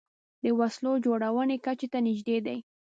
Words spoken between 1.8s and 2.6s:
ته نژدې دي